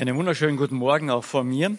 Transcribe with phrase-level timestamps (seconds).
[0.00, 1.76] Einen wunderschönen guten Morgen auch von mir.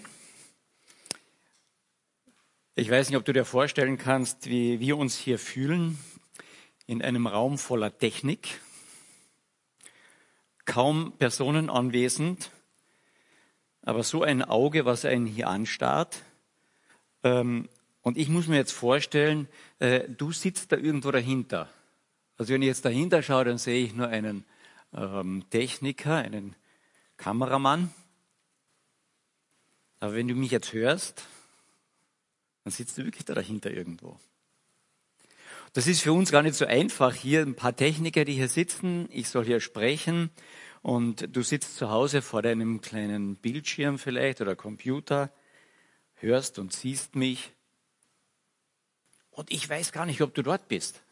[2.76, 5.98] Ich weiß nicht, ob du dir vorstellen kannst, wie wir uns hier fühlen
[6.86, 8.62] in einem Raum voller Technik,
[10.66, 12.52] kaum Personen anwesend,
[13.82, 16.22] aber so ein Auge, was einen hier anstarrt.
[17.24, 17.70] Ähm,
[18.04, 19.48] und ich muss mir jetzt vorstellen,
[19.80, 21.70] äh, du sitzt da irgendwo dahinter.
[22.38, 24.46] Also wenn ich jetzt dahinter schaue, dann sehe ich nur einen
[24.94, 26.56] ähm, Techniker, einen
[27.18, 27.92] Kameramann.
[30.02, 31.24] Aber wenn du mich jetzt hörst,
[32.64, 34.20] dann sitzt du wirklich da dahinter irgendwo.
[35.74, 37.14] Das ist für uns gar nicht so einfach.
[37.14, 39.08] Hier ein paar Techniker, die hier sitzen.
[39.12, 40.32] Ich soll hier sprechen
[40.82, 45.32] und du sitzt zu Hause vor deinem kleinen Bildschirm vielleicht oder Computer,
[46.16, 47.52] hörst und siehst mich.
[49.30, 51.04] Und ich weiß gar nicht, ob du dort bist.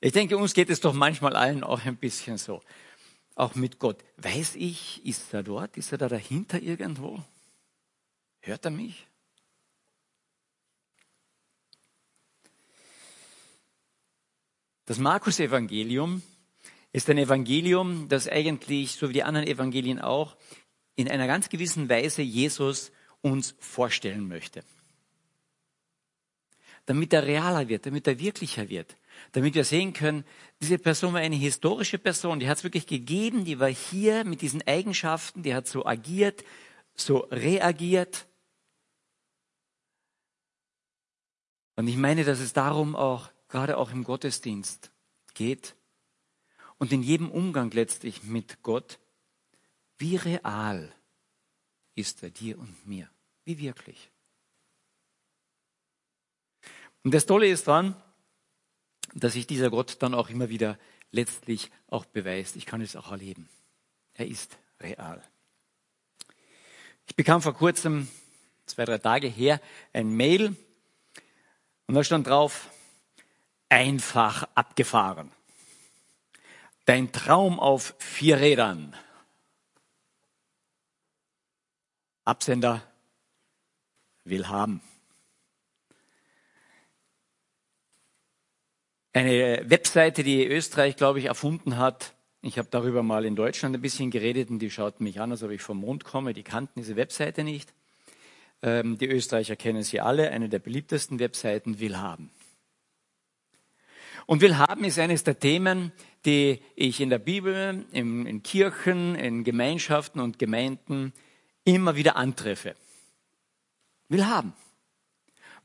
[0.00, 2.62] Ich denke, uns geht es doch manchmal allen auch ein bisschen so.
[3.36, 4.02] Auch mit Gott.
[4.16, 5.76] Weiß ich, ist er dort?
[5.76, 7.22] Ist er da dahinter irgendwo?
[8.40, 9.06] Hört er mich?
[14.86, 16.22] Das Markus-Evangelium
[16.92, 20.36] ist ein Evangelium, das eigentlich, so wie die anderen Evangelien auch,
[20.94, 22.90] in einer ganz gewissen Weise Jesus
[23.20, 24.64] uns vorstellen möchte.
[26.86, 28.96] Damit er realer wird, damit er wirklicher wird,
[29.32, 30.24] damit wir sehen können,
[30.60, 34.40] diese Person war eine historische Person, die hat es wirklich gegeben, die war hier mit
[34.40, 36.44] diesen Eigenschaften, die hat so agiert,
[36.94, 38.26] so reagiert.
[41.76, 44.90] Und ich meine, dass es darum auch, gerade auch im Gottesdienst
[45.34, 45.76] geht
[46.78, 48.98] und in jedem Umgang letztlich mit Gott,
[49.98, 50.92] wie real
[51.94, 53.10] ist er dir und mir?
[53.44, 54.10] Wie wirklich?
[57.04, 57.94] Und das Tolle ist dran,
[59.14, 60.78] dass sich dieser Gott dann auch immer wieder
[61.10, 62.56] letztlich auch beweist.
[62.56, 63.48] Ich kann es auch erleben.
[64.14, 65.22] Er ist real.
[67.06, 68.08] Ich bekam vor kurzem,
[68.66, 69.60] zwei, drei Tage her,
[69.92, 70.56] ein Mail
[71.86, 72.68] und da stand drauf,
[73.68, 75.30] einfach abgefahren.
[76.84, 78.94] Dein Traum auf vier Rädern.
[82.24, 82.82] Absender
[84.24, 84.80] will haben.
[89.16, 92.12] Eine Webseite, die Österreich, glaube ich, erfunden hat.
[92.42, 95.42] Ich habe darüber mal in Deutschland ein bisschen geredet und die schauten mich an, als
[95.42, 96.34] ob ich vom Mond komme.
[96.34, 97.72] Die kannten diese Webseite nicht.
[98.60, 100.32] Ähm, die Österreicher kennen sie alle.
[100.32, 102.30] Eine der beliebtesten Webseiten, Willhaben.
[104.26, 105.92] Und Willhaben ist eines der Themen,
[106.26, 111.14] die ich in der Bibel, in, in Kirchen, in Gemeinschaften und Gemeinden
[111.64, 112.74] immer wieder antreffe.
[114.10, 114.52] Willhaben.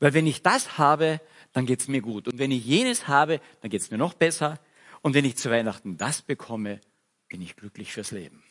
[0.00, 1.20] Weil wenn ich das habe,
[1.52, 2.28] dann geht's mir gut.
[2.28, 4.58] Und wenn ich jenes habe, dann geht's mir noch besser.
[5.02, 6.80] Und wenn ich zu Weihnachten das bekomme,
[7.28, 8.42] bin ich glücklich fürs Leben.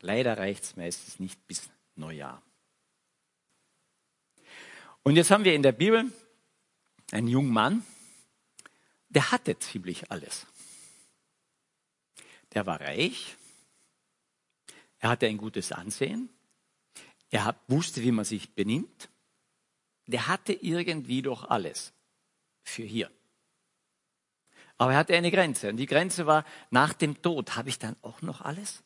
[0.00, 2.42] Leider reicht's meistens nicht bis Neujahr.
[5.04, 6.12] Und jetzt haben wir in der Bibel
[7.10, 7.84] einen jungen Mann,
[9.08, 10.46] der hatte ziemlich alles.
[12.54, 13.36] Der war reich,
[14.98, 16.28] er hatte ein gutes Ansehen,
[17.30, 19.08] er wusste, wie man sich benimmt,
[20.06, 21.92] der hatte irgendwie doch alles
[22.62, 23.10] für hier.
[24.78, 25.68] Aber er hatte eine Grenze.
[25.68, 28.82] Und die Grenze war, nach dem Tod habe ich dann auch noch alles?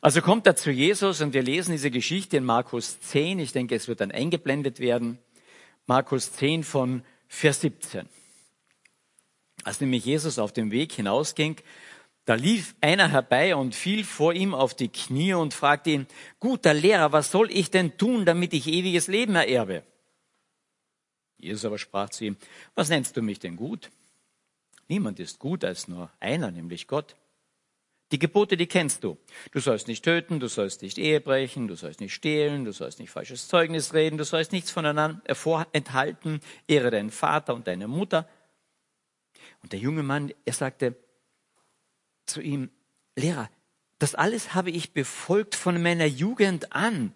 [0.00, 3.38] Also kommt er zu Jesus und wir lesen diese Geschichte in Markus 10.
[3.38, 5.18] Ich denke, es wird dann eingeblendet werden.
[5.86, 8.08] Markus 10 von Vers 17.
[9.64, 11.56] Als nämlich Jesus auf dem Weg hinausging,
[12.30, 16.06] da lief einer herbei und fiel vor ihm auf die Knie und fragte ihn,
[16.38, 19.82] guter Lehrer, was soll ich denn tun, damit ich ewiges Leben ererbe?
[21.38, 22.36] Jesus aber sprach zu ihm,
[22.76, 23.90] was nennst du mich denn gut?
[24.86, 27.16] Niemand ist gut als nur einer, nämlich Gott.
[28.12, 29.18] Die Gebote, die kennst du.
[29.50, 33.00] Du sollst nicht töten, du sollst nicht Ehe brechen, du sollst nicht stehlen, du sollst
[33.00, 38.28] nicht falsches Zeugnis reden, du sollst nichts voneinander vorenthalten, ehre deinen Vater und deine Mutter.
[39.64, 40.94] Und der junge Mann, er sagte,
[42.30, 42.70] zu ihm,
[43.16, 43.50] Lehrer,
[43.98, 47.12] das alles habe ich befolgt von meiner Jugend an.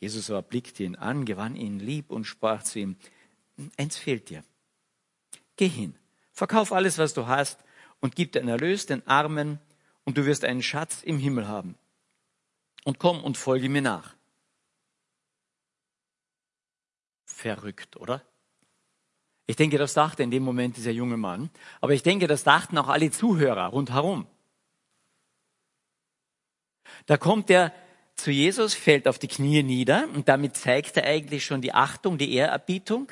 [0.00, 2.96] Jesus aber blickte ihn an, gewann ihn lieb und sprach zu ihm,
[3.76, 4.44] eins fehlt dir.
[5.56, 5.96] Geh hin,
[6.32, 7.62] verkauf alles, was du hast
[8.00, 9.60] und gib dein Erlös den Armen
[10.04, 11.76] und du wirst einen Schatz im Himmel haben.
[12.84, 14.16] Und komm und folge mir nach.
[17.24, 18.24] Verrückt, oder?
[19.46, 21.50] Ich denke, das dachte in dem Moment dieser junge Mann.
[21.80, 24.26] Aber ich denke, das dachten auch alle Zuhörer rundherum.
[27.06, 27.72] Da kommt er
[28.14, 32.18] zu Jesus, fällt auf die Knie nieder und damit zeigt er eigentlich schon die Achtung,
[32.18, 33.10] die Ehrerbietung.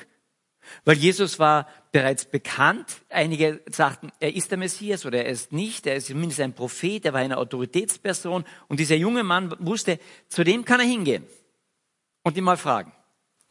[0.85, 3.01] Weil Jesus war bereits bekannt.
[3.09, 5.87] Einige sagten, er ist der Messias oder er ist nicht.
[5.87, 8.45] Er ist zumindest ein Prophet, er war eine Autoritätsperson.
[8.67, 11.25] Und dieser junge Mann wusste, zu dem kann er hingehen
[12.23, 12.93] und ihn mal fragen.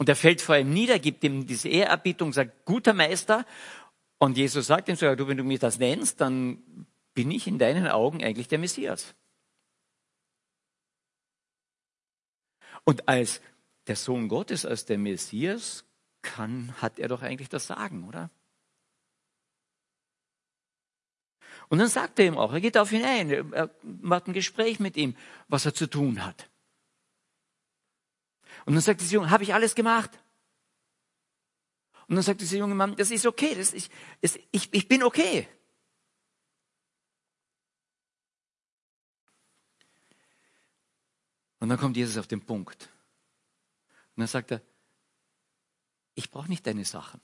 [0.01, 3.45] Und er fällt vor ihm nieder, gibt ihm diese Ehrerbietung, sagt, guter Meister.
[4.17, 7.59] Und Jesus sagt ihm sogar, du, wenn du mich das nennst, dann bin ich in
[7.59, 9.15] deinen Augen eigentlich der Messias.
[12.85, 13.43] Und als
[13.89, 15.85] der Sohn Gottes, als der Messias,
[16.23, 18.31] kann, hat er doch eigentlich das Sagen, oder?
[21.69, 24.81] Und dann sagt er ihm auch, er geht auf ihn ein, er macht ein Gespräch
[24.81, 25.15] mit ihm,
[25.49, 26.49] was er zu tun hat.
[28.67, 30.11] Und dann sagt dieser Junge, habe ich alles gemacht?
[32.11, 33.91] Und dann sagt dieser junge Mann, das ist okay, das ist,
[34.21, 35.49] das, ich, ich bin okay.
[41.61, 42.89] Und dann kommt Jesus auf den Punkt.
[44.17, 44.63] Und dann sagt er,
[46.15, 47.21] ich brauche nicht deine Sachen.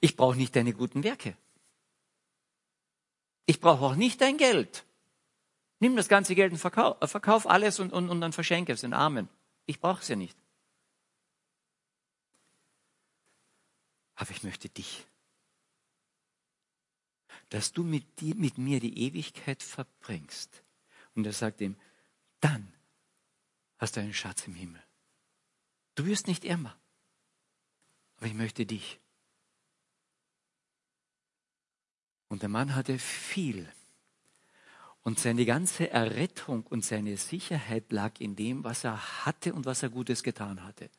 [0.00, 1.36] Ich brauche nicht deine guten Werke.
[3.46, 4.84] Ich brauche auch nicht dein Geld.
[5.80, 8.92] Nimm das ganze Geld und verkauf, verkauf alles und, und, und dann verschenke es den
[8.92, 9.28] Armen.
[9.66, 10.36] Ich brauche es ja nicht.
[14.14, 15.06] Aber ich möchte dich.
[17.50, 20.62] Dass du mit, dir, mit mir die Ewigkeit verbringst.
[21.14, 21.76] Und er sagt ihm,
[22.40, 22.72] dann
[23.78, 24.82] hast du einen Schatz im Himmel.
[25.94, 26.78] Du wirst nicht ärmer.
[28.16, 29.00] Aber ich möchte dich.
[32.28, 33.70] Und der Mann hatte viel.
[35.06, 39.84] Und seine ganze Errettung und seine Sicherheit lag in dem, was er hatte und was
[39.84, 40.90] er Gutes getan hatte.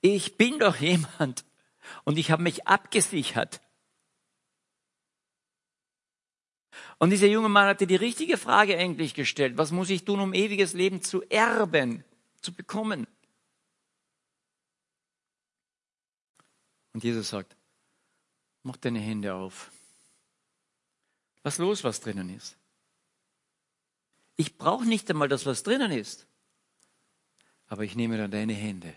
[0.00, 1.44] Ich bin doch jemand
[2.04, 3.60] und ich habe mich abgesichert.
[6.96, 9.58] Und dieser junge Mann hatte die richtige Frage eigentlich gestellt.
[9.58, 12.04] Was muss ich tun, um ewiges Leben zu erben,
[12.40, 13.06] zu bekommen?
[16.94, 17.54] Und Jesus sagt,
[18.62, 19.70] mach deine Hände auf.
[21.44, 22.56] Lass los, was drinnen ist.
[24.36, 26.26] Ich brauche nicht einmal das, was drinnen ist.
[27.68, 28.94] Aber ich nehme dann deine Hände.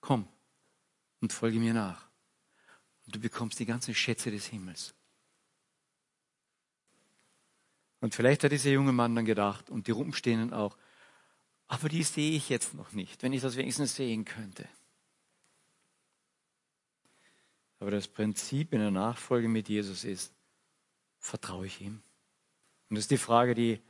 [0.00, 0.28] Komm
[1.20, 2.06] und folge mir nach.
[3.06, 4.94] Und du bekommst die ganzen Schätze des Himmels.
[8.00, 10.76] Und vielleicht hat dieser junge Mann dann gedacht und die Rumstehenden auch,
[11.66, 14.68] aber die sehe ich jetzt noch nicht, wenn ich das wenigstens sehen könnte.
[17.80, 20.32] Aber das Prinzip in der Nachfolge mit Jesus ist,
[21.18, 22.02] vertraue ich ihm?
[22.88, 23.82] Und das ist die Frage, die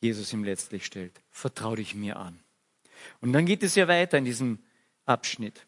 [0.00, 1.20] Jesus ihm letztlich stellt.
[1.30, 2.40] Vertraue dich mir an.
[3.20, 4.58] Und dann geht es ja weiter in diesem
[5.04, 5.66] Abschnitt.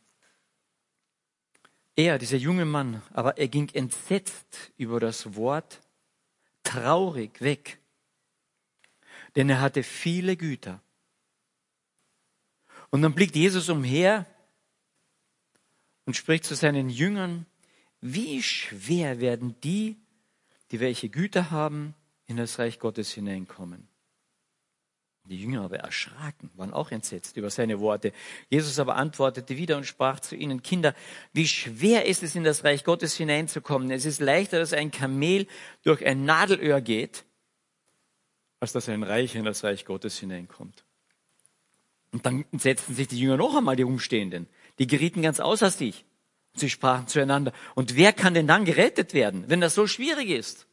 [1.96, 5.80] Er, dieser junge Mann, aber er ging entsetzt über das Wort,
[6.62, 7.78] traurig weg,
[9.36, 10.80] denn er hatte viele Güter.
[12.90, 14.26] Und dann blickt Jesus umher
[16.06, 17.46] und spricht zu seinen Jüngern,
[18.00, 19.96] wie schwer werden die,
[20.70, 21.94] die welche Güter haben,
[22.26, 23.89] in das Reich Gottes hineinkommen.
[25.30, 28.12] Die Jünger aber erschraken, waren auch entsetzt über seine Worte.
[28.48, 30.92] Jesus aber antwortete wieder und sprach zu ihnen, Kinder,
[31.32, 33.92] wie schwer ist es, in das Reich Gottes hineinzukommen?
[33.92, 35.46] Es ist leichter, dass ein Kamel
[35.84, 37.24] durch ein Nadelöhr geht,
[38.58, 40.84] als dass ein Reich in das Reich Gottes hineinkommt.
[42.10, 44.48] Und dann setzten sich die Jünger noch einmal, die Umstehenden.
[44.80, 46.04] Die gerieten ganz außer sich.
[46.54, 47.52] Sie sprachen zueinander.
[47.76, 50.66] Und wer kann denn dann gerettet werden, wenn das so schwierig ist?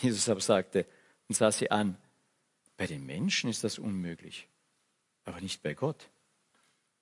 [0.00, 0.86] Jesus aber sagte
[1.28, 1.98] und sah sie an,
[2.78, 4.48] bei den Menschen ist das unmöglich,
[5.24, 6.08] aber nicht bei Gott.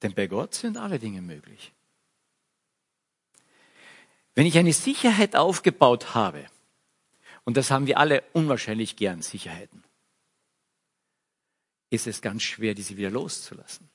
[0.02, 1.72] Denn bei Gott sind alle Dinge möglich.
[4.34, 6.46] Wenn ich eine Sicherheit aufgebaut habe,
[7.44, 9.84] und das haben wir alle unwahrscheinlich gern, Sicherheiten,
[11.90, 13.88] ist es ganz schwer, diese wieder loszulassen.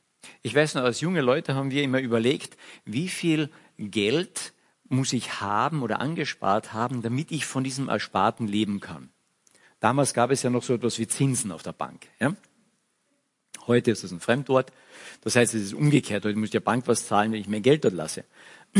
[0.43, 4.53] Ich weiß noch, als junge Leute haben wir immer überlegt, wie viel Geld
[4.87, 9.11] muss ich haben oder angespart haben, damit ich von diesem Ersparten leben kann.
[9.81, 12.07] Damals gab es ja noch so etwas wie Zinsen auf der Bank.
[12.19, 12.35] Ja?
[13.67, 14.71] Heute ist es ein Fremdwort.
[15.21, 16.23] Das heißt, es ist umgekehrt.
[16.23, 18.23] Heute muss der Bank was zahlen, wenn ich mehr Geld dort lasse.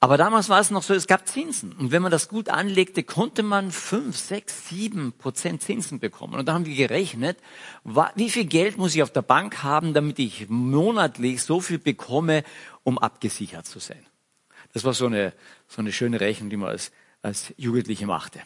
[0.00, 1.72] Aber damals war es noch so, es gab Zinsen.
[1.72, 6.34] Und wenn man das gut anlegte, konnte man fünf, sechs, sieben Prozent Zinsen bekommen.
[6.34, 7.38] Und da haben wir gerechnet,
[8.16, 12.42] wie viel Geld muss ich auf der Bank haben, damit ich monatlich so viel bekomme,
[12.82, 14.04] um abgesichert zu sein.
[14.74, 15.32] Das war so eine,
[15.68, 16.90] so eine schöne Rechnung, die man als,
[17.22, 18.40] als Jugendliche machte.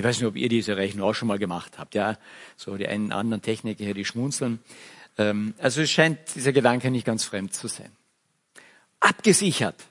[0.00, 1.94] Ich weiß nicht, ob ihr diese Rechnung auch schon mal gemacht habt.
[1.94, 2.18] Ja,
[2.56, 4.58] so die einen anderen Techniker hier, die schmunzeln.
[5.18, 7.92] Ähm, also es scheint dieser Gedanke nicht ganz fremd zu sein.
[8.98, 9.84] Abgesichert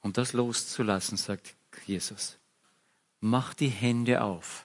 [0.00, 1.54] und das loszulassen, sagt
[1.84, 2.38] Jesus.
[3.20, 4.64] Mach die Hände auf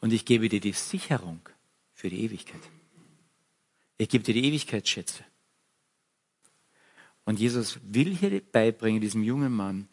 [0.00, 1.38] und ich gebe dir die Sicherung
[1.92, 2.62] für die Ewigkeit.
[3.96, 5.22] Ich gebe dir die Ewigkeitsschätze.
[7.24, 9.88] Und Jesus will hier beibringen, diesem jungen Mann,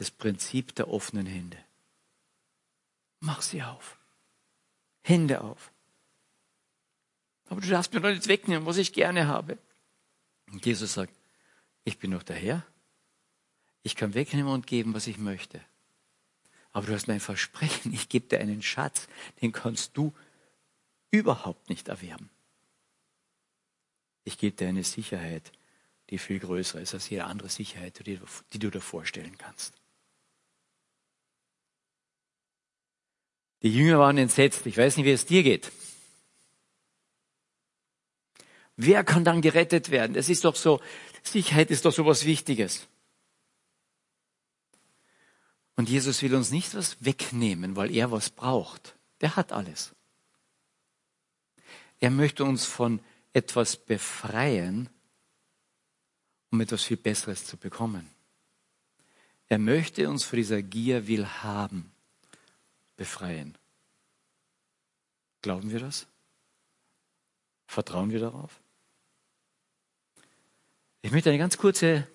[0.00, 1.58] das Prinzip der offenen Hände.
[3.20, 3.98] Mach sie auf.
[5.02, 5.70] Hände auf.
[7.50, 9.58] Aber du darfst mir doch nicht wegnehmen, was ich gerne habe.
[10.50, 11.12] Und Jesus sagt,
[11.84, 12.64] ich bin doch der Herr.
[13.82, 15.60] Ich kann wegnehmen und geben, was ich möchte.
[16.72, 19.06] Aber du hast mein Versprechen, ich gebe dir einen Schatz,
[19.42, 20.14] den kannst du
[21.10, 22.30] überhaupt nicht erwerben.
[24.24, 25.52] Ich gebe dir eine Sicherheit,
[26.08, 28.18] die viel größer ist als jede andere Sicherheit, die,
[28.54, 29.79] die du dir vorstellen kannst.
[33.62, 34.64] Die Jünger waren entsetzt.
[34.66, 35.70] Ich weiß nicht, wie es dir geht.
[38.76, 40.14] Wer kann dann gerettet werden?
[40.14, 40.80] Das ist doch so,
[41.22, 42.88] Sicherheit ist doch so was Wichtiges.
[45.76, 48.96] Und Jesus will uns nicht was wegnehmen, weil er was braucht.
[49.20, 49.94] Der hat alles.
[52.00, 53.00] Er möchte uns von
[53.34, 54.88] etwas befreien,
[56.50, 58.08] um etwas viel Besseres zu bekommen.
[59.48, 61.92] Er möchte uns von dieser Gier will haben
[63.00, 63.56] befreien.
[65.40, 66.06] Glauben wir das?
[67.66, 68.60] Vertrauen wir darauf?
[71.00, 72.06] Ich möchte eine ganz kurze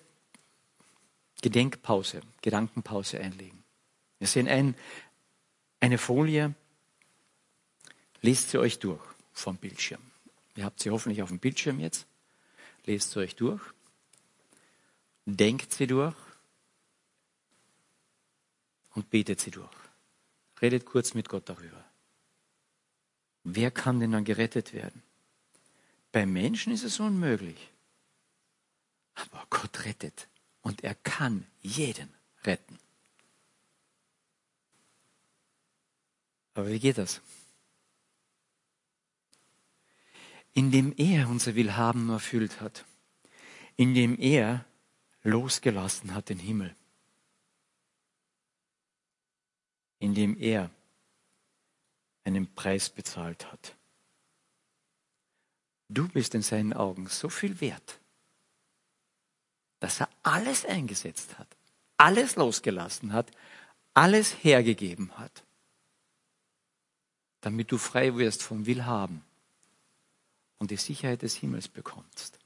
[1.42, 3.64] Gedenkpause, Gedankenpause einlegen.
[4.20, 4.76] Wir sehen ein,
[5.80, 6.54] eine Folie,
[8.20, 9.02] lest sie euch durch
[9.32, 10.12] vom Bildschirm.
[10.54, 12.06] Ihr habt sie hoffentlich auf dem Bildschirm jetzt.
[12.84, 13.62] Lest sie euch durch.
[15.24, 16.14] Denkt sie durch.
[18.94, 19.85] Und betet sie durch.
[20.60, 21.84] Redet kurz mit Gott darüber.
[23.44, 25.02] Wer kann denn dann gerettet werden?
[26.12, 27.72] Bei Menschen ist es unmöglich.
[29.14, 30.28] Aber Gott rettet.
[30.62, 32.78] Und er kann jeden retten.
[36.54, 37.20] Aber wie geht das?
[40.54, 42.86] Indem er unser Willhaben erfüllt hat.
[43.76, 44.64] Indem er
[45.22, 46.74] losgelassen hat den Himmel.
[49.98, 50.70] Indem er
[52.24, 53.74] einen Preis bezahlt hat.
[55.88, 58.00] Du bist in seinen Augen so viel wert
[59.80, 61.48] dass er alles eingesetzt hat,
[61.96, 63.30] alles losgelassen hat,
[63.94, 65.44] alles hergegeben hat,
[67.40, 69.22] damit du frei wirst vom Willhaben
[70.58, 72.38] und die Sicherheit des Himmels bekommst.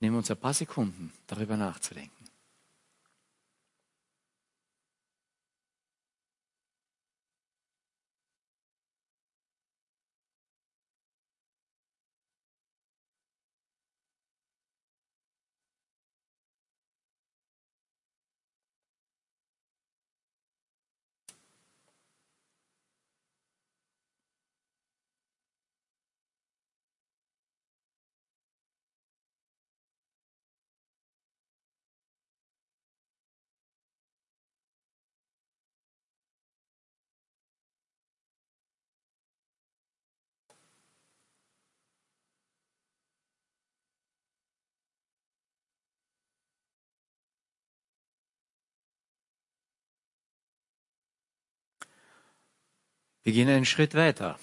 [0.00, 2.19] Nehmen uns ein paar Sekunden, darüber nachzudenken.
[53.30, 54.40] Wir gehen einen Schritt weiter.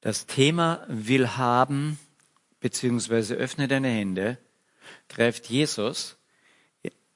[0.00, 2.00] Das Thema will haben,
[2.58, 4.38] beziehungsweise öffne deine Hände,
[5.08, 6.16] greift Jesus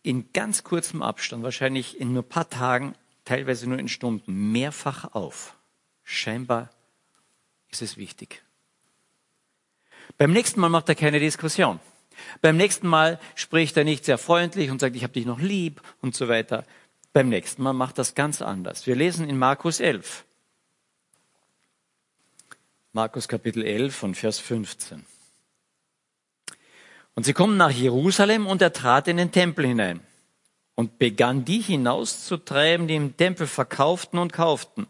[0.05, 5.57] in ganz kurzem Abstand, wahrscheinlich in nur paar Tagen, teilweise nur in Stunden, mehrfach auf.
[6.05, 6.71] Scheinbar
[7.71, 8.45] ist es wichtig.
[10.17, 11.81] Beim nächsten Mal macht er keine Diskussion.
[12.41, 15.83] Beim nächsten Mal spricht er nicht sehr freundlich und sagt, ich habe dich noch lieb
[16.01, 16.65] und so weiter.
[17.13, 18.87] Beim nächsten Mal macht das ganz anders.
[18.87, 20.25] Wir lesen in Markus 11.
[22.95, 25.05] Markus Kapitel 11 von Vers 15.
[27.15, 30.01] Und sie kommen nach Jerusalem und er trat in den Tempel hinein
[30.75, 34.87] und begann die hinauszutreiben, die im Tempel verkauften und kauften.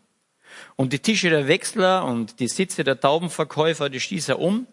[0.77, 4.69] Und die Tische der Wechsler und die Sitze der Taubenverkäufer, die stieß er um.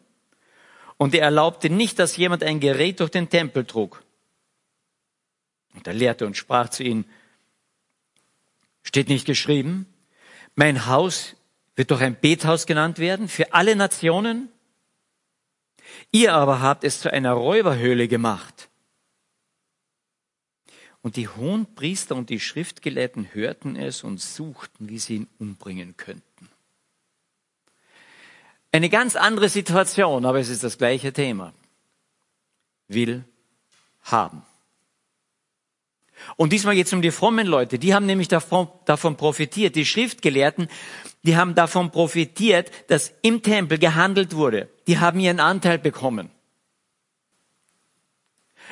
[0.98, 4.03] Und er erlaubte nicht, dass jemand ein Gerät durch den Tempel trug.
[5.74, 7.06] Und er lehrte und sprach zu ihnen,
[8.83, 9.86] Steht nicht geschrieben?
[10.55, 11.36] Mein Haus
[11.75, 14.50] wird doch ein Bethaus genannt werden für alle Nationen?
[16.12, 18.69] Ihr aber habt es zu einer Räuberhöhle gemacht.
[21.01, 25.95] Und die hohen Priester und die Schriftgelehrten hörten es und suchten, wie sie ihn umbringen
[25.95, 26.50] könnten.
[28.71, 31.53] Eine ganz andere Situation, aber es ist das gleiche Thema.
[32.88, 33.24] Will
[34.01, 34.43] haben.
[36.35, 37.79] Und diesmal geht es um die frommen Leute.
[37.79, 39.75] Die haben nämlich davon, davon profitiert.
[39.75, 40.67] Die Schriftgelehrten,
[41.23, 44.69] die haben davon profitiert, dass im Tempel gehandelt wurde.
[44.88, 46.29] Die haben ihren Anteil bekommen.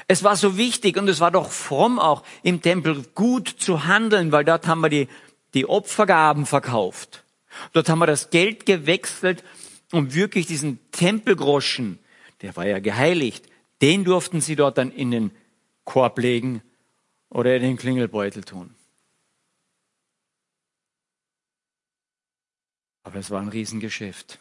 [0.07, 4.31] Es war so wichtig und es war doch fromm auch im Tempel gut zu handeln,
[4.31, 5.07] weil dort haben wir die,
[5.53, 7.23] die Opfergaben verkauft.
[7.73, 9.43] Dort haben wir das Geld gewechselt,
[9.91, 11.99] um wirklich diesen Tempelgroschen,
[12.41, 13.45] der war ja geheiligt,
[13.81, 15.31] den durften sie dort dann in den
[15.83, 16.61] Korb legen
[17.29, 18.75] oder in den Klingelbeutel tun.
[23.03, 24.39] Aber es war ein Riesengeschäft.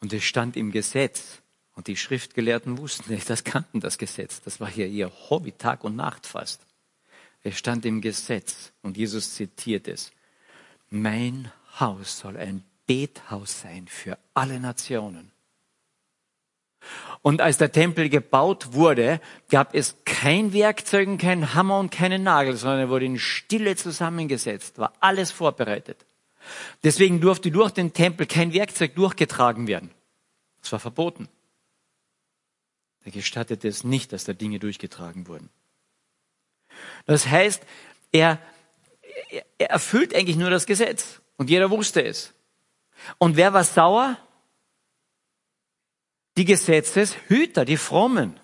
[0.00, 1.42] Und es stand im Gesetz.
[1.74, 4.40] Und die Schriftgelehrten wussten nicht, das kannten das Gesetz.
[4.40, 6.66] Das war hier ihr Hobby, Tag und Nacht fast.
[7.42, 10.10] Es stand im Gesetz und Jesus zitiert es.
[10.90, 15.30] Mein Haus soll ein Bethaus sein für alle Nationen.
[17.22, 22.56] Und als der Tempel gebaut wurde, gab es kein Werkzeug, kein Hammer und keinen Nagel,
[22.56, 26.06] sondern er wurde in Stille zusammengesetzt, war alles vorbereitet.
[26.84, 29.90] Deswegen durfte durch den Tempel kein Werkzeug durchgetragen werden.
[30.62, 31.28] Es war verboten.
[33.04, 35.50] Er gestattete es nicht, dass da Dinge durchgetragen wurden.
[37.06, 37.62] Das heißt,
[38.12, 38.38] er,
[39.58, 41.20] er erfüllt eigentlich nur das Gesetz.
[41.36, 42.34] Und jeder wusste es.
[43.18, 44.16] Und wer war sauer?
[46.38, 48.38] Die Gesetzeshüter, die Frommen.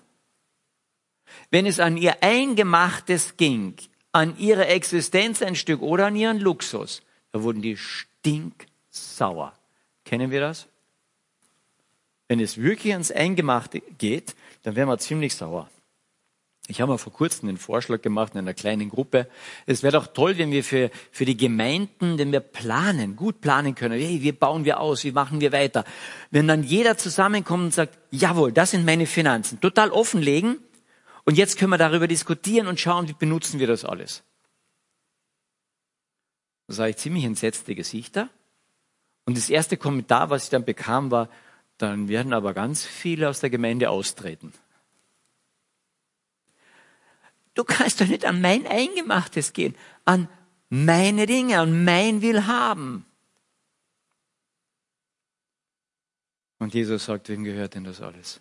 [1.50, 3.74] Wenn es an ihr Eingemachtes ging,
[4.10, 9.54] an ihre Existenz ein Stück oder an ihren Luxus, da wurden die stinksauer.
[10.04, 10.66] Kennen wir das?
[12.26, 14.34] Wenn es wirklich ans Eingemachte geht,
[14.64, 15.68] dann wären wir ziemlich sauer.
[16.66, 19.28] Ich habe mal vor kurzem einen Vorschlag gemacht in einer kleinen Gruppe.
[19.66, 23.74] Es wäre doch toll, wenn wir für, für die Gemeinden, wenn wir planen, gut planen
[23.74, 24.00] können.
[24.00, 25.04] Hey, wie bauen wir aus?
[25.04, 25.84] Wie machen wir weiter?
[26.30, 29.60] Wenn dann jeder zusammenkommt und sagt, jawohl, das sind meine Finanzen.
[29.60, 30.58] Total offenlegen.
[31.26, 34.22] Und jetzt können wir darüber diskutieren und schauen, wie benutzen wir das alles.
[36.66, 38.30] Da sah ich ziemlich entsetzte Gesichter.
[39.26, 41.28] Und das erste Kommentar, was ich dann bekam, war,
[41.76, 44.52] dann werden aber ganz viele aus der Gemeinde austreten.
[47.54, 50.28] Du kannst doch nicht an mein Eingemachtes gehen, an
[50.68, 53.06] meine Dinge, an mein Willhaben.
[56.58, 58.40] Und Jesus sagt, wem gehört denn das alles?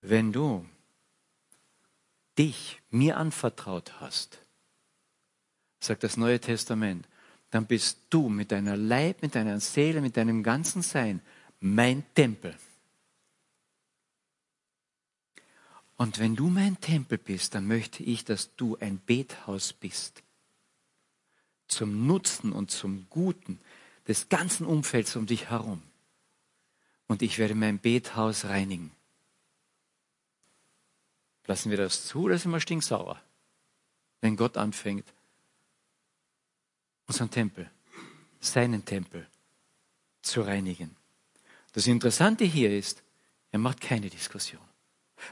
[0.00, 0.66] Wenn du
[2.36, 4.38] dich mir anvertraut hast,
[5.80, 7.06] sagt das Neue Testament,
[7.50, 11.20] dann bist du mit deiner Leib, mit deiner Seele, mit deinem ganzen Sein
[11.60, 12.56] mein Tempel.
[15.96, 20.22] Und wenn du mein Tempel bist, dann möchte ich, dass du ein Bethaus bist.
[21.68, 23.60] Zum Nutzen und zum Guten
[24.08, 25.82] des ganzen Umfelds um dich herum.
[27.06, 28.90] Und ich werde mein Bethaus reinigen.
[31.46, 33.20] Lassen wir das zu oder sind wir stinksauer?
[34.20, 35.06] Wenn Gott anfängt,
[37.06, 37.70] unseren Tempel,
[38.40, 39.26] seinen Tempel
[40.22, 40.96] zu reinigen.
[41.72, 43.02] Das Interessante hier ist,
[43.50, 44.62] er macht keine Diskussion.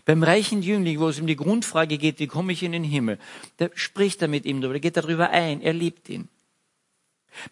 [0.04, 3.18] Beim reichen Jüngling, wo es um die Grundfrage geht, wie komme ich in den Himmel,
[3.58, 6.28] der spricht er mit ihm darüber, geht darüber ein, er liebt ihn.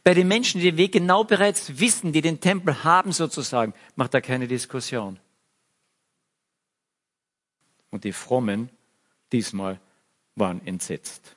[0.05, 4.15] Bei den Menschen, die den Weg genau bereits wissen, die den Tempel haben sozusagen, macht
[4.15, 5.19] er keine Diskussion.
[7.91, 8.71] Und die Frommen
[9.33, 9.81] diesmal
[10.37, 11.37] waren entsetzt.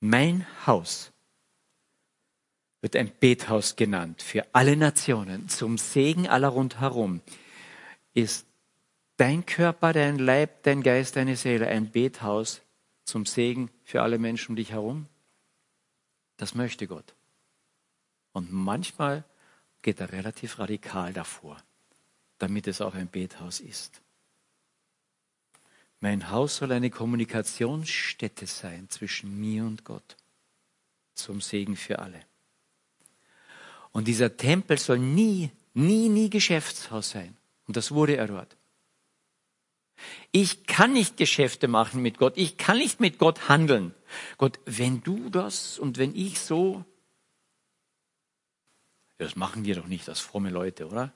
[0.00, 1.12] Mein Haus
[2.80, 7.20] wird ein Bethaus genannt für alle Nationen, zum Segen aller rundherum,
[8.12, 8.46] ist
[9.22, 12.60] dein Körper, dein Leib, dein Geist, deine Seele ein Bethaus
[13.04, 15.06] zum Segen für alle Menschen um dich herum?
[16.38, 17.14] Das möchte Gott.
[18.32, 19.22] Und manchmal
[19.80, 21.62] geht er relativ radikal davor,
[22.38, 24.02] damit es auch ein Bethaus ist.
[26.00, 30.16] Mein Haus soll eine Kommunikationsstätte sein zwischen mir und Gott,
[31.14, 32.24] zum Segen für alle.
[33.92, 37.36] Und dieser Tempel soll nie, nie, nie Geschäftshaus sein.
[37.68, 38.56] Und das wurde er dort.
[40.30, 42.34] Ich kann nicht Geschäfte machen mit Gott.
[42.36, 43.94] Ich kann nicht mit Gott handeln.
[44.38, 46.84] Gott, wenn du das und wenn ich so,
[49.18, 51.12] das machen wir doch nicht als fromme Leute, oder?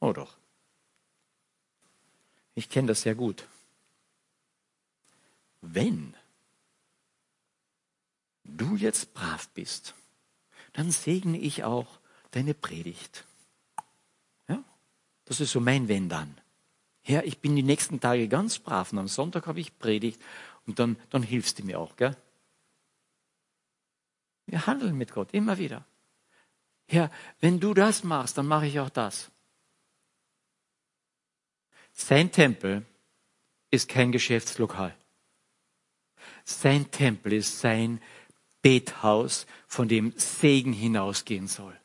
[0.00, 0.36] Oh doch.
[2.54, 3.46] Ich kenne das sehr gut.
[5.60, 6.14] Wenn
[8.44, 9.94] du jetzt brav bist,
[10.72, 12.00] dann segne ich auch
[12.30, 13.24] deine Predigt.
[14.48, 14.62] Ja?
[15.24, 16.39] Das ist so mein Wenn dann.
[17.02, 20.20] Herr, ich bin die nächsten Tage ganz brav und am Sonntag habe ich Predigt
[20.66, 22.16] und dann, dann hilfst du mir auch, gell?
[24.46, 25.86] Wir handeln mit Gott immer wieder.
[26.86, 27.10] Herr,
[27.40, 29.30] wenn du das machst, dann mache ich auch das.
[31.92, 32.84] Sein Tempel
[33.70, 34.94] ist kein Geschäftslokal.
[36.44, 38.00] Sein Tempel ist sein
[38.62, 41.78] Bethaus, von dem Segen hinausgehen soll.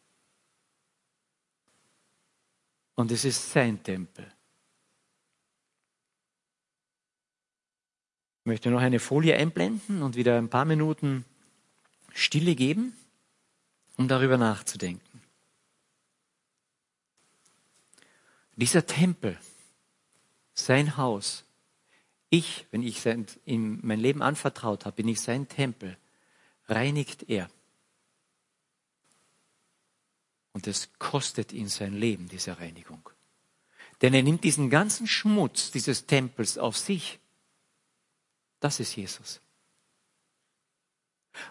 [2.96, 4.35] Und es ist sein Tempel.
[8.46, 11.26] Ich möchte noch eine Folie einblenden und wieder ein paar Minuten
[12.14, 12.96] Stille geben,
[13.98, 15.24] um darüber nachzudenken.
[18.56, 19.40] Dieser Tempel,
[20.54, 21.44] sein Haus,
[22.30, 23.04] ich, wenn ich
[23.46, 25.98] ihm mein Leben anvertraut habe, bin ich sein Tempel,
[26.68, 27.50] reinigt er.
[30.54, 33.10] Und es kostet ihn sein Leben, diese Reinigung.
[34.04, 37.18] Denn er nimmt diesen ganzen Schmutz dieses Tempels auf sich.
[38.66, 39.42] Das ist Jesus.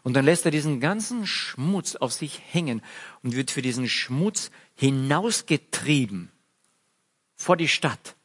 [0.02, 2.82] Und dann lässt er diesen ganzen Schmutz auf sich hängen
[3.22, 6.32] und wird für diesen Schmutz hinausgetrieben
[7.36, 8.16] vor die Stadt.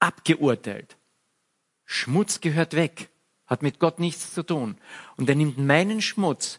[0.00, 0.96] Abgeurteilt.
[1.84, 3.08] Schmutz gehört weg,
[3.46, 4.76] hat mit Gott nichts zu tun.
[5.16, 6.58] Und er nimmt meinen Schmutz,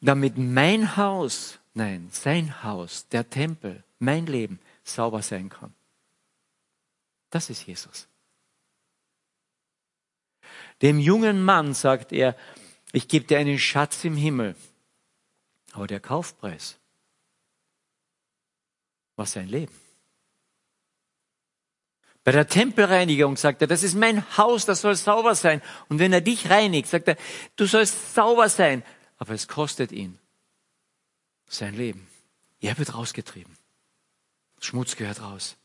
[0.00, 5.74] damit mein Haus, nein, sein Haus, der Tempel, mein Leben sauber sein kann.
[7.30, 8.07] Das ist Jesus.
[10.82, 12.36] Dem jungen Mann sagt er,
[12.92, 14.54] ich gebe dir einen Schatz im Himmel.
[15.72, 16.78] Aber der Kaufpreis
[19.16, 19.74] war sein Leben.
[22.24, 25.62] Bei der Tempelreinigung sagt er, das ist mein Haus, das soll sauber sein.
[25.88, 27.16] Und wenn er dich reinigt, sagt er,
[27.56, 28.84] du sollst sauber sein.
[29.16, 30.18] Aber es kostet ihn
[31.46, 32.06] sein Leben.
[32.60, 33.56] Er wird rausgetrieben.
[34.60, 35.56] Schmutz gehört raus.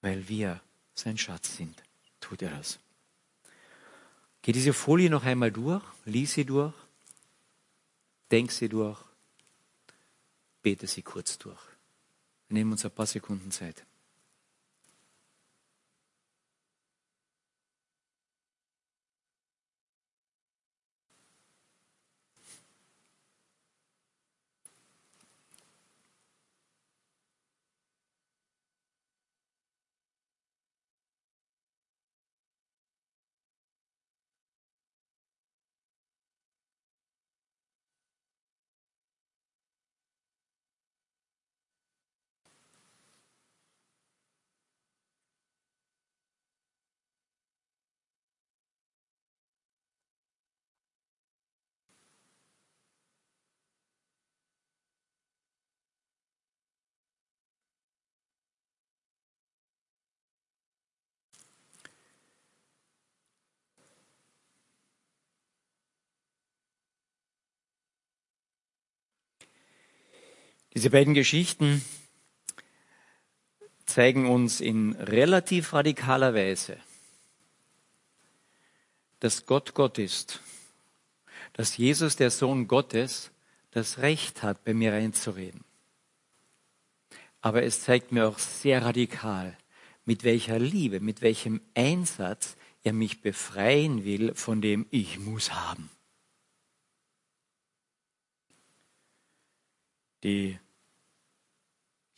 [0.00, 0.60] Weil wir
[0.94, 1.82] sein Schatz sind,
[2.20, 2.78] tut er das.
[4.42, 6.74] Geh diese Folie noch einmal durch, lies sie durch,
[8.30, 8.98] denk sie durch,
[10.62, 11.60] bete sie kurz durch.
[12.48, 13.84] Wir nehmen uns ein paar Sekunden Zeit.
[70.78, 71.84] Diese beiden Geschichten
[73.84, 76.78] zeigen uns in relativ radikaler Weise,
[79.18, 80.40] dass Gott Gott ist,
[81.52, 83.32] dass Jesus, der Sohn Gottes,
[83.72, 85.64] das Recht hat, bei mir reinzureden.
[87.40, 89.58] Aber es zeigt mir auch sehr radikal,
[90.04, 95.90] mit welcher Liebe, mit welchem Einsatz er mich befreien will von dem Ich muss haben.
[100.22, 100.56] Die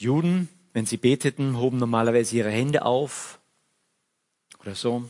[0.01, 3.39] Juden, wenn sie beteten, hoben normalerweise ihre Hände auf
[4.61, 5.09] oder so,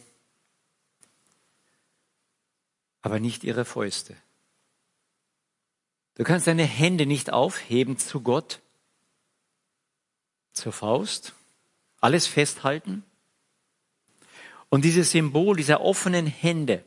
[3.00, 4.16] aber nicht ihre Fäuste.
[6.16, 8.60] Du kannst deine Hände nicht aufheben zu Gott,
[10.52, 11.34] zur Faust,
[12.00, 13.04] alles festhalten.
[14.70, 16.84] Und dieses Symbol dieser offenen Hände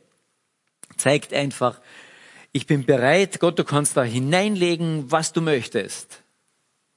[0.98, 1.80] zeigt einfach,
[2.52, 6.23] ich bin bereit, Gott, du kannst da hineinlegen, was du möchtest.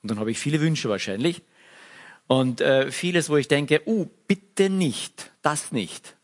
[0.01, 1.41] Und dann habe ich viele Wünsche wahrscheinlich.
[2.27, 6.15] Und äh, vieles, wo ich denke, uh, bitte nicht, das nicht.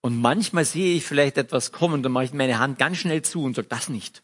[0.00, 3.44] Und manchmal sehe ich vielleicht etwas kommen, dann mache ich meine Hand ganz schnell zu
[3.44, 4.22] und sage, das nicht.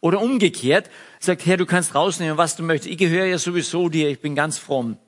[0.00, 2.90] Oder umgekehrt, sagt, Herr, du kannst rausnehmen, was du möchtest.
[2.90, 4.98] Ich gehöre ja sowieso dir, ich bin ganz fromm.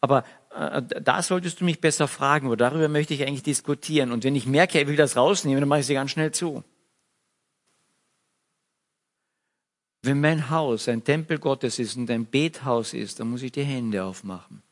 [0.00, 4.12] Aber äh, da solltest du mich besser fragen, oder darüber möchte ich eigentlich diskutieren.
[4.12, 6.64] Und wenn ich merke, er will das rausnehmen, dann mache ich sie ganz schnell zu.
[10.04, 13.64] Wenn mein Haus ein Tempel Gottes ist und ein Bethaus ist, dann muss ich die
[13.64, 14.62] Hände aufmachen.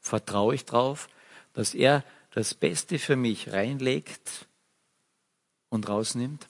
[0.00, 1.08] Vertraue ich darauf,
[1.52, 4.48] dass er das Beste für mich reinlegt
[5.68, 6.48] und rausnimmt?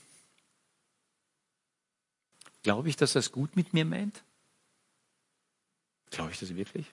[2.63, 4.23] Glaube ich, dass er es gut mit mir meint?
[6.11, 6.87] Glaube ich das wirklich?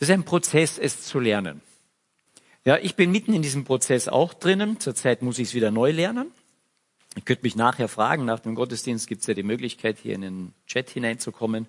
[0.00, 1.62] Es ist ein Prozess, es zu lernen.
[2.64, 4.80] Ja, ich bin mitten in diesem Prozess auch drinnen.
[4.80, 6.32] Zurzeit muss ich es wieder neu lernen.
[7.16, 10.20] Ihr könnt mich nachher fragen, nach dem Gottesdienst gibt es ja die Möglichkeit, hier in
[10.20, 11.66] den Chat hineinzukommen.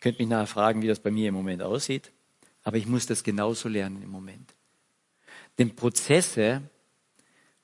[0.00, 2.10] Könnt mich nachher fragen, wie das bei mir im Moment aussieht.
[2.64, 4.54] Aber ich muss das genauso lernen im Moment.
[5.58, 6.62] Denn Prozesse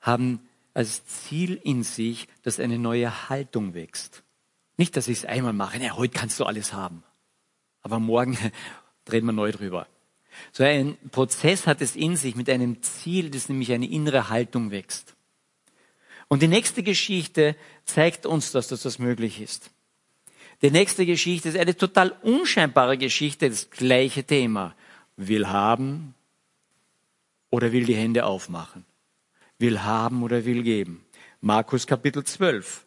[0.01, 4.23] haben als Ziel in sich, dass eine neue Haltung wächst.
[4.77, 7.03] Nicht, dass ich es einmal mache, ja, heute kannst du alles haben.
[7.81, 8.37] Aber morgen
[9.11, 9.87] reden wir neu drüber.
[10.53, 14.71] So ein Prozess hat es in sich mit einem Ziel, das nämlich eine innere Haltung
[14.71, 15.15] wächst.
[16.29, 19.71] Und die nächste Geschichte zeigt uns, dass das möglich ist.
[20.61, 24.75] Die nächste Geschichte ist eine total unscheinbare Geschichte, das gleiche Thema.
[25.17, 26.13] Will haben
[27.49, 28.85] oder will die Hände aufmachen.
[29.57, 31.03] Will haben oder will geben.
[31.41, 32.85] Markus Kapitel 12.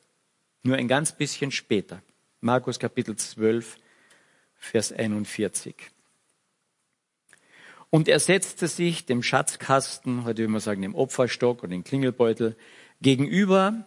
[0.63, 2.01] Nur ein ganz bisschen später.
[2.41, 3.77] Markus Kapitel 12,
[4.57, 5.75] Vers 41.
[7.91, 12.57] Und er setzte sich dem Schatzkasten, heute würde man sagen dem Opferstock oder dem Klingelbeutel,
[13.03, 13.87] gegenüber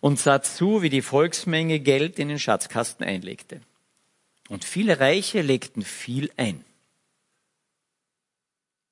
[0.00, 3.60] und sah zu, wie die Volksmenge Geld in den Schatzkasten einlegte.
[4.48, 6.64] Und viele Reiche legten viel ein.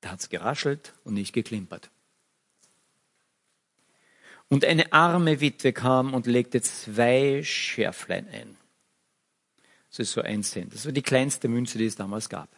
[0.00, 1.90] Da hat's geraschelt und nicht geklimpert.
[4.48, 8.56] Und eine arme Witwe kam und legte zwei Schärflein ein.
[9.90, 10.74] Das ist so ein Cent.
[10.74, 12.48] Das war die kleinste Münze, die es damals gab.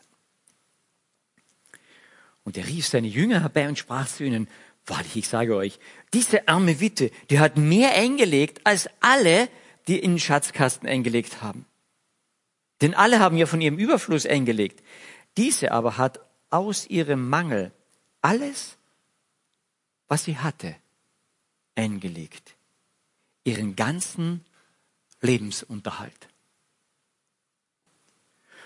[2.44, 4.48] Und er rief seine Jünger herbei und sprach zu ihnen,
[4.88, 5.78] wahrlich, ich sage euch,
[6.12, 9.48] diese arme Witwe, die hat mehr eingelegt als alle,
[9.86, 11.66] die in den Schatzkasten eingelegt haben.
[12.80, 14.84] Denn alle haben ja von ihrem Überfluss eingelegt.
[15.36, 16.20] Diese aber hat
[16.50, 17.72] aus ihrem Mangel
[18.20, 18.76] alles,
[20.06, 20.76] was sie hatte,
[21.74, 22.54] eingelegt.
[23.44, 24.44] Ihren ganzen
[25.20, 26.28] Lebensunterhalt.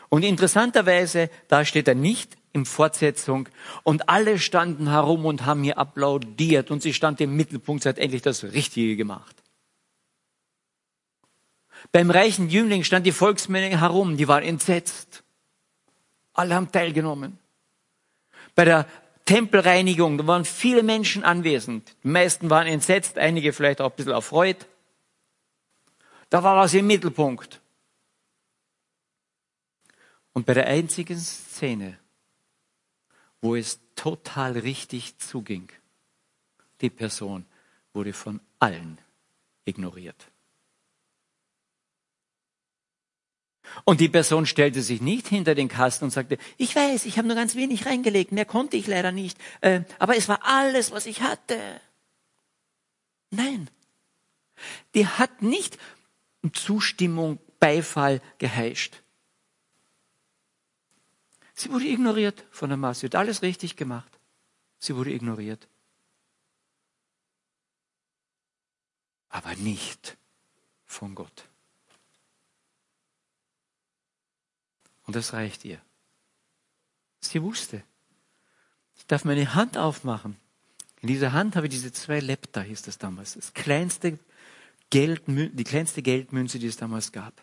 [0.09, 3.49] Und interessanterweise, da steht er nicht in Fortsetzung
[3.83, 7.99] und alle standen herum und haben mir applaudiert und sie stand im Mittelpunkt, sie hat
[7.99, 9.43] endlich das Richtige gemacht.
[11.91, 15.23] Beim reichen Jüngling stand die Volksmenge herum, die waren entsetzt.
[16.35, 17.39] Alle haben teilgenommen.
[18.55, 18.87] Bei der
[19.25, 21.95] Tempelreinigung, da waren viele Menschen anwesend.
[22.05, 24.67] Die meisten waren entsetzt, einige vielleicht auch ein bisschen erfreut.
[26.31, 27.61] Da war was im Mittelpunkt.
[30.33, 31.99] Und bei der einzigen Szene,
[33.43, 35.69] wo es total richtig zuging,
[36.81, 37.45] die Person
[37.93, 38.99] wurde von allen
[39.65, 40.29] ignoriert.
[43.85, 47.29] Und die Person stellte sich nicht hinter den Kasten und sagte, ich weiß, ich habe
[47.29, 51.07] nur ganz wenig reingelegt, mehr konnte ich leider nicht, äh, aber es war alles, was
[51.07, 51.59] ich hatte.
[53.31, 53.69] Nein,
[54.95, 55.79] die hat nicht
[56.53, 59.02] Zustimmung, Beifall geheischt.
[61.55, 64.11] Sie wurde ignoriert von der Masse, hat alles richtig gemacht.
[64.79, 65.69] Sie wurde ignoriert.
[69.29, 70.17] Aber nicht
[70.87, 71.49] von Gott.
[75.05, 75.81] Und das reicht ihr.
[77.21, 77.83] Sie wusste.
[78.97, 80.37] Ich darf meine Hand aufmachen.
[81.01, 83.35] In dieser Hand habe ich diese zwei Lepta, hieß das damals.
[83.35, 84.19] Das kleinste
[84.91, 87.43] Geld, die kleinste Geldmünze, die es damals gab.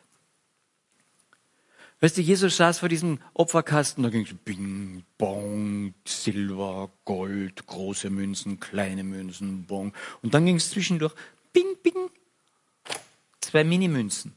[2.01, 8.09] Weißt du, Jesus saß vor diesem Opferkasten, da ging es bing, bong, Silber, Gold, große
[8.09, 9.93] Münzen, kleine Münzen, bong.
[10.21, 11.13] Und dann ging es zwischendurch
[11.51, 12.09] bing, bing,
[13.41, 14.33] zwei Minimünzen.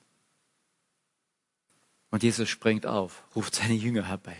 [2.11, 4.37] Und Jesus springt auf, ruft seine Jünger herbei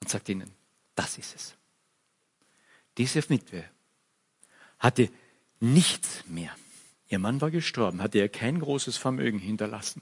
[0.00, 0.50] und sagt ihnen,
[0.94, 1.54] das ist es.
[2.96, 3.64] Diese Witwe
[4.78, 5.10] hatte
[5.58, 6.54] nichts mehr.
[7.08, 10.00] Ihr Mann war gestorben, hatte ihr kein großes Vermögen hinterlassen.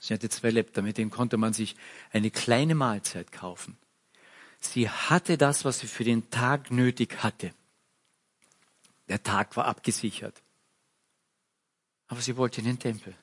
[0.00, 1.76] Sie hatte zwei Lepter, mit denen konnte man sich
[2.10, 3.76] eine kleine Mahlzeit kaufen.
[4.58, 7.52] Sie hatte das, was sie für den Tag nötig hatte.
[9.08, 10.42] Der Tag war abgesichert.
[12.08, 13.14] Aber sie wollte in den Tempel.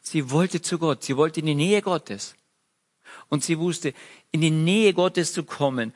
[0.00, 2.36] Sie wollte zu Gott, sie wollte in die Nähe Gottes.
[3.28, 3.94] Und sie wusste,
[4.30, 5.94] in die Nähe Gottes zu kommen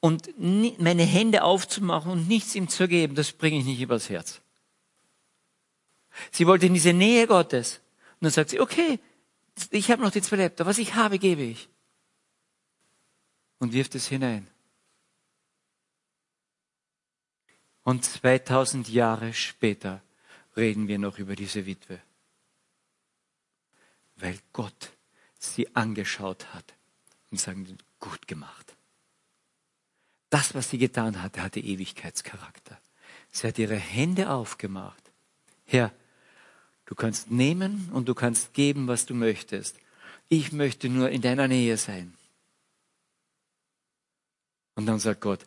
[0.00, 4.40] und meine Hände aufzumachen und nichts ihm zu geben, das bringe ich nicht übers Herz.
[6.30, 7.81] Sie wollte in diese Nähe Gottes.
[8.22, 8.98] Und dann sagt sie, okay,
[9.70, 11.68] ich habe noch die zwei Laptop, was ich habe, gebe ich.
[13.58, 14.46] Und wirft es hinein.
[17.82, 20.00] Und 2000 Jahre später
[20.56, 22.00] reden wir noch über diese Witwe
[24.22, 24.92] weil Gott
[25.38, 26.74] sie angeschaut hat
[27.30, 28.76] und sagen, gut gemacht.
[30.30, 32.80] Das, was sie getan hatte, hatte Ewigkeitscharakter.
[33.32, 35.02] Sie hat ihre Hände aufgemacht.
[35.64, 35.92] Herr,
[36.86, 39.76] du kannst nehmen und du kannst geben, was du möchtest.
[40.28, 42.14] Ich möchte nur in deiner Nähe sein.
[44.74, 45.46] Und dann sagt Gott,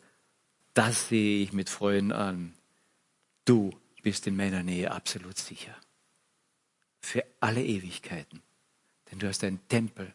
[0.73, 2.53] das sehe ich mit Freuden an.
[3.45, 3.71] Du
[4.03, 5.75] bist in meiner Nähe absolut sicher.
[7.05, 8.41] für alle Ewigkeiten.
[9.09, 10.11] Denn du hast deinen Tempel,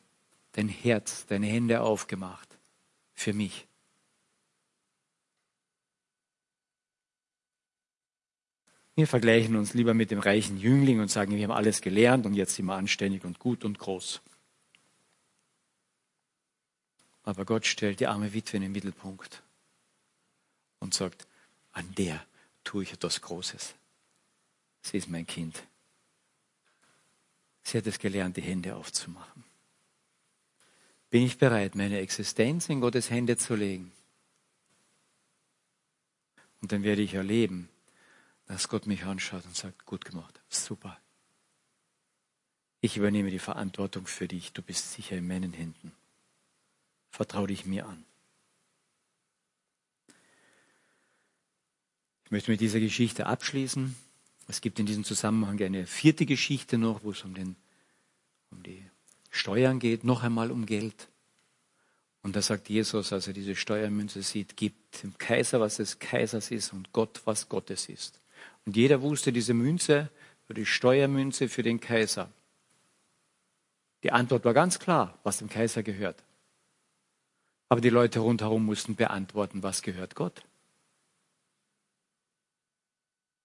[0.52, 2.58] dein Herz, deine Hände aufgemacht
[3.14, 3.68] für mich.
[9.00, 12.34] Wir vergleichen uns lieber mit dem reichen Jüngling und sagen, wir haben alles gelernt und
[12.34, 14.20] jetzt sind wir anständig und gut und groß.
[17.22, 19.42] Aber Gott stellt die arme Witwe in den Mittelpunkt
[20.80, 21.26] und sagt,
[21.72, 22.22] an der
[22.62, 23.74] tue ich etwas Großes.
[24.82, 25.62] Sie ist mein Kind.
[27.62, 29.44] Sie hat es gelernt, die Hände aufzumachen.
[31.08, 33.92] Bin ich bereit, meine Existenz in Gottes Hände zu legen?
[36.60, 37.70] Und dann werde ich erleben,
[38.50, 40.98] dass Gott mich anschaut und sagt, gut gemacht, super.
[42.80, 45.92] Ich übernehme die Verantwortung für dich, du bist sicher in meinen Händen.
[47.10, 48.04] Vertrau dich mir an.
[52.24, 53.94] Ich möchte mit dieser Geschichte abschließen.
[54.48, 57.54] Es gibt in diesem Zusammenhang eine vierte Geschichte noch, wo es um, den,
[58.50, 58.84] um die
[59.30, 61.06] Steuern geht, noch einmal um Geld.
[62.22, 66.50] Und da sagt Jesus, als er diese Steuermünze sieht, gibt dem Kaiser, was des Kaisers
[66.50, 68.19] ist und Gott, was Gottes ist.
[68.66, 70.10] Und jeder wusste, diese Münze
[70.46, 72.30] für die Steuermünze für den Kaiser.
[74.02, 76.22] Die Antwort war ganz klar, was dem Kaiser gehört.
[77.68, 80.42] Aber die Leute rundherum mussten beantworten, was gehört Gott.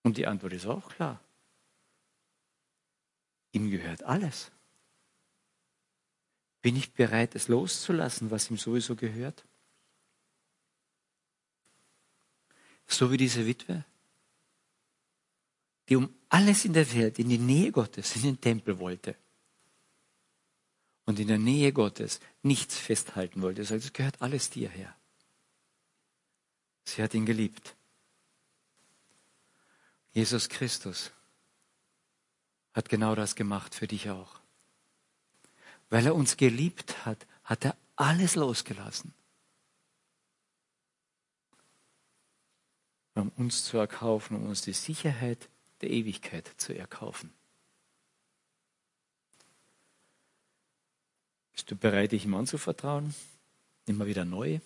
[0.04, 1.19] Und die Antwort ist auch klar.
[3.51, 4.51] Ihm gehört alles.
[6.62, 9.45] Bin ich bereit, es loszulassen, was ihm sowieso gehört?
[12.88, 13.86] So wie diese Witwe,
[15.89, 19.15] die um alles in der Welt, in die Nähe Gottes, in den Tempel wollte.
[21.05, 23.61] Und in der Nähe Gottes nichts festhalten wollte.
[23.61, 24.95] Er sagt, es gehört alles dir her.
[26.83, 27.75] Sie hat ihn geliebt.
[30.13, 31.11] Jesus Christus
[32.73, 34.39] hat genau das gemacht für dich auch.
[35.89, 39.13] Weil er uns geliebt hat, hat er alles losgelassen,
[43.13, 45.49] um uns zu erkaufen, um uns die Sicherheit
[45.81, 47.33] der Ewigkeit zu erkaufen.
[51.53, 53.15] Bist du bereit, dich ihm anzuvertrauen?
[53.85, 54.59] Immer wieder neu?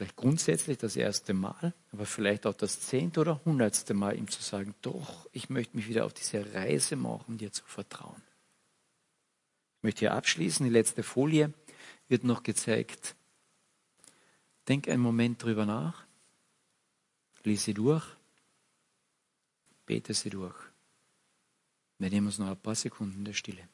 [0.00, 4.42] vielleicht grundsätzlich das erste Mal, aber vielleicht auch das zehnte oder hundertste Mal ihm zu
[4.42, 8.22] sagen, doch, ich möchte mich wieder auf diese Reise machen, dir zu vertrauen.
[9.76, 11.52] Ich möchte hier abschließen, die letzte Folie
[12.08, 13.14] wird noch gezeigt.
[14.68, 16.06] Denk einen Moment drüber nach,
[17.44, 18.06] lies sie durch,
[19.90, 20.54] bete sie durch.
[21.98, 23.68] Wir nehmen uns noch ein paar Sekunden der Stille.